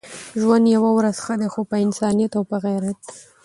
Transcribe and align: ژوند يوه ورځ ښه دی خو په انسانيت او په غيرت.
ژوند 0.41 0.65
يوه 0.75 0.89
ورځ 0.97 1.15
ښه 1.25 1.33
دی 1.41 1.47
خو 1.53 1.61
په 1.69 1.75
انسانيت 1.85 2.31
او 2.35 2.43
په 2.49 2.57
غيرت. 2.65 2.99